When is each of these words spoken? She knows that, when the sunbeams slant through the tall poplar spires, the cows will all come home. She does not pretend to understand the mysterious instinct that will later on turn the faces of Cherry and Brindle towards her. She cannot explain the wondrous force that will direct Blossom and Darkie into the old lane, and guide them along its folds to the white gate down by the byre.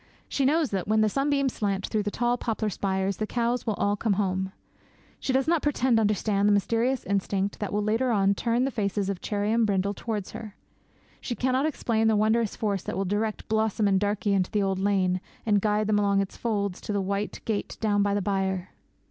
She 0.27 0.45
knows 0.45 0.71
that, 0.71 0.87
when 0.87 1.01
the 1.01 1.09
sunbeams 1.09 1.53
slant 1.53 1.85
through 1.85 2.01
the 2.01 2.09
tall 2.09 2.35
poplar 2.35 2.71
spires, 2.71 3.17
the 3.17 3.27
cows 3.27 3.67
will 3.67 3.75
all 3.75 3.95
come 3.95 4.13
home. 4.13 4.51
She 5.19 5.31
does 5.31 5.47
not 5.47 5.61
pretend 5.61 5.97
to 5.97 6.01
understand 6.01 6.47
the 6.47 6.51
mysterious 6.53 7.03
instinct 7.03 7.59
that 7.59 7.71
will 7.71 7.83
later 7.83 8.09
on 8.09 8.33
turn 8.33 8.65
the 8.65 8.71
faces 8.71 9.11
of 9.11 9.21
Cherry 9.21 9.51
and 9.51 9.63
Brindle 9.63 9.93
towards 9.93 10.31
her. 10.31 10.55
She 11.19 11.35
cannot 11.35 11.67
explain 11.67 12.07
the 12.07 12.15
wondrous 12.15 12.55
force 12.55 12.81
that 12.81 12.97
will 12.97 13.05
direct 13.05 13.47
Blossom 13.47 13.87
and 13.87 13.99
Darkie 13.99 14.33
into 14.33 14.49
the 14.49 14.63
old 14.63 14.79
lane, 14.79 15.21
and 15.45 15.61
guide 15.61 15.85
them 15.85 15.99
along 15.99 16.19
its 16.19 16.35
folds 16.35 16.81
to 16.81 16.91
the 16.91 16.99
white 16.99 17.39
gate 17.45 17.77
down 17.79 18.01
by 18.01 18.15
the 18.15 18.23
byre. 18.23 18.69